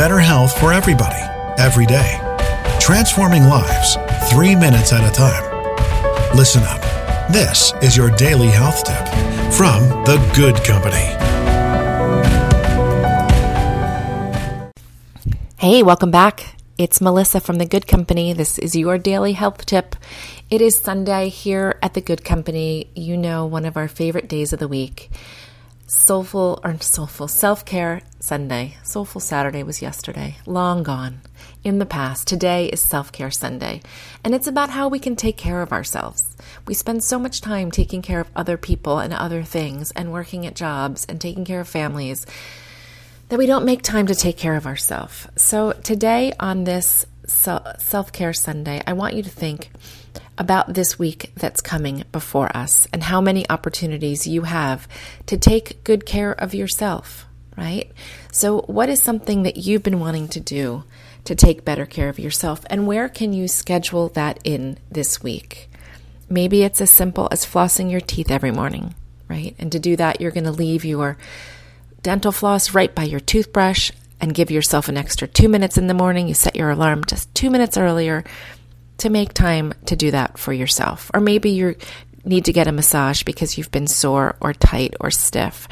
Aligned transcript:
better 0.00 0.18
health 0.18 0.58
for 0.58 0.72
everybody, 0.72 1.20
every 1.58 1.84
day. 1.84 2.18
Transforming 2.80 3.42
lives, 3.42 3.98
three 4.30 4.56
minutes 4.56 4.94
at 4.94 5.06
a 5.06 5.12
time. 5.14 5.44
Listen 6.34 6.62
up. 6.62 6.80
This 7.30 7.74
is 7.82 7.98
your 7.98 8.08
daily 8.08 8.46
health 8.46 8.82
tip 8.82 9.06
from 9.52 9.82
The 10.06 10.16
Good 10.34 10.56
Company. 10.64 11.04
Hey, 15.58 15.82
welcome 15.82 16.10
back. 16.10 16.56
It's 16.78 17.02
Melissa 17.02 17.38
from 17.38 17.58
The 17.58 17.66
Good 17.66 17.86
Company. 17.86 18.32
This 18.32 18.58
is 18.58 18.74
your 18.74 18.96
daily 18.96 19.34
health 19.34 19.66
tip. 19.66 19.96
It 20.48 20.62
is 20.62 20.78
Sunday 20.78 21.28
here 21.28 21.78
at 21.82 21.92
The 21.92 22.00
Good 22.00 22.24
Company. 22.24 22.88
You 22.94 23.18
know, 23.18 23.44
one 23.44 23.66
of 23.66 23.76
our 23.76 23.86
favorite 23.86 24.30
days 24.30 24.54
of 24.54 24.60
the 24.60 24.68
week. 24.68 25.10
Soulful 25.92 26.60
or 26.62 26.78
soulful 26.80 27.26
self 27.26 27.64
care 27.64 28.02
Sunday. 28.20 28.76
Soulful 28.84 29.20
Saturday 29.20 29.64
was 29.64 29.82
yesterday. 29.82 30.36
Long 30.46 30.84
gone. 30.84 31.20
In 31.64 31.80
the 31.80 31.84
past. 31.84 32.28
Today 32.28 32.66
is 32.66 32.80
self 32.80 33.10
care 33.10 33.32
Sunday. 33.32 33.80
And 34.22 34.32
it's 34.32 34.46
about 34.46 34.70
how 34.70 34.86
we 34.86 35.00
can 35.00 35.16
take 35.16 35.36
care 35.36 35.60
of 35.62 35.72
ourselves. 35.72 36.36
We 36.64 36.74
spend 36.74 37.02
so 37.02 37.18
much 37.18 37.40
time 37.40 37.72
taking 37.72 38.02
care 38.02 38.20
of 38.20 38.30
other 38.36 38.56
people 38.56 39.00
and 39.00 39.12
other 39.12 39.42
things 39.42 39.90
and 39.90 40.12
working 40.12 40.46
at 40.46 40.54
jobs 40.54 41.04
and 41.08 41.20
taking 41.20 41.44
care 41.44 41.58
of 41.58 41.66
families 41.68 42.24
that 43.28 43.40
we 43.40 43.46
don't 43.46 43.64
make 43.64 43.82
time 43.82 44.06
to 44.06 44.14
take 44.14 44.36
care 44.36 44.54
of 44.54 44.66
ourselves. 44.66 45.26
So, 45.34 45.72
today 45.72 46.32
on 46.38 46.62
this 46.62 47.04
self 47.30 48.12
care 48.12 48.32
Sunday, 48.32 48.82
I 48.86 48.92
want 48.92 49.14
you 49.14 49.22
to 49.22 49.30
think 49.30 49.70
about 50.36 50.72
this 50.72 50.98
week 50.98 51.32
that's 51.36 51.60
coming 51.60 52.04
before 52.12 52.54
us 52.56 52.88
and 52.92 53.02
how 53.02 53.20
many 53.20 53.48
opportunities 53.50 54.26
you 54.26 54.42
have 54.42 54.88
to 55.26 55.36
take 55.36 55.84
good 55.84 56.06
care 56.06 56.32
of 56.32 56.54
yourself, 56.54 57.26
right? 57.56 57.92
So, 58.32 58.62
what 58.62 58.88
is 58.88 59.02
something 59.02 59.42
that 59.42 59.58
you've 59.58 59.82
been 59.82 60.00
wanting 60.00 60.28
to 60.28 60.40
do 60.40 60.84
to 61.24 61.34
take 61.34 61.64
better 61.64 61.86
care 61.86 62.08
of 62.08 62.18
yourself, 62.18 62.64
and 62.70 62.86
where 62.86 63.08
can 63.08 63.32
you 63.32 63.48
schedule 63.48 64.08
that 64.10 64.38
in 64.44 64.78
this 64.90 65.22
week? 65.22 65.70
Maybe 66.28 66.62
it's 66.62 66.80
as 66.80 66.90
simple 66.90 67.28
as 67.30 67.44
flossing 67.44 67.90
your 67.90 68.00
teeth 68.00 68.30
every 68.30 68.50
morning, 68.50 68.94
right? 69.28 69.54
And 69.58 69.70
to 69.72 69.78
do 69.78 69.96
that, 69.96 70.20
you're 70.20 70.30
going 70.30 70.44
to 70.44 70.52
leave 70.52 70.84
your 70.84 71.18
dental 72.02 72.32
floss 72.32 72.72
right 72.72 72.94
by 72.94 73.02
your 73.04 73.20
toothbrush 73.20 73.90
and 74.20 74.34
give 74.34 74.50
yourself 74.50 74.88
an 74.88 74.96
extra 74.96 75.26
two 75.26 75.48
minutes 75.48 75.78
in 75.78 75.86
the 75.86 75.94
morning. 75.94 76.28
You 76.28 76.34
set 76.34 76.56
your 76.56 76.70
alarm 76.70 77.04
just 77.04 77.34
two 77.34 77.50
minutes 77.50 77.76
earlier 77.76 78.24
to 78.98 79.10
make 79.10 79.32
time 79.32 79.72
to 79.86 79.96
do 79.96 80.10
that 80.10 80.38
for 80.38 80.52
yourself. 80.52 81.10
Or 81.14 81.20
maybe 81.20 81.50
you 81.50 81.76
need 82.24 82.44
to 82.44 82.52
get 82.52 82.66
a 82.66 82.72
massage 82.72 83.22
because 83.22 83.56
you've 83.56 83.70
been 83.70 83.86
sore 83.86 84.36
or 84.40 84.52
tight 84.52 84.94
or 85.00 85.10
stiff. 85.10 85.66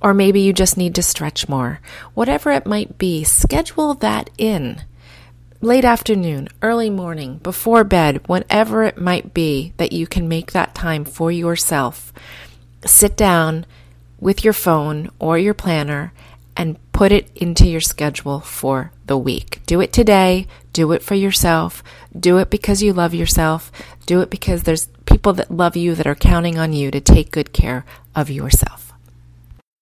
Or 0.00 0.14
maybe 0.14 0.40
you 0.40 0.52
just 0.52 0.76
need 0.76 0.94
to 0.94 1.02
stretch 1.02 1.48
more. 1.48 1.80
Whatever 2.14 2.52
it 2.52 2.66
might 2.66 2.96
be, 2.96 3.24
schedule 3.24 3.94
that 3.94 4.30
in. 4.38 4.82
Late 5.60 5.84
afternoon, 5.84 6.48
early 6.62 6.88
morning, 6.88 7.36
before 7.38 7.84
bed, 7.84 8.26
whenever 8.26 8.84
it 8.84 8.98
might 8.98 9.34
be 9.34 9.74
that 9.76 9.92
you 9.92 10.06
can 10.06 10.26
make 10.26 10.52
that 10.52 10.74
time 10.74 11.04
for 11.04 11.30
yourself. 11.30 12.14
Sit 12.86 13.14
down 13.14 13.66
with 14.18 14.42
your 14.42 14.54
phone 14.54 15.10
or 15.18 15.36
your 15.36 15.52
planner 15.52 16.14
and 16.56 16.78
put 16.92 17.12
it 17.12 17.30
into 17.34 17.66
your 17.66 17.80
schedule 17.80 18.40
for 18.40 18.92
the 19.06 19.16
week. 19.16 19.60
Do 19.66 19.80
it 19.80 19.92
today. 19.92 20.46
Do 20.72 20.92
it 20.92 21.02
for 21.02 21.14
yourself. 21.14 21.82
Do 22.18 22.38
it 22.38 22.50
because 22.50 22.82
you 22.82 22.92
love 22.92 23.14
yourself. 23.14 23.72
Do 24.06 24.20
it 24.20 24.30
because 24.30 24.62
there's 24.62 24.88
people 25.06 25.32
that 25.34 25.50
love 25.50 25.76
you 25.76 25.94
that 25.94 26.06
are 26.06 26.14
counting 26.14 26.58
on 26.58 26.72
you 26.72 26.90
to 26.90 27.00
take 27.00 27.32
good 27.32 27.52
care 27.52 27.84
of 28.14 28.30
yourself. 28.30 28.89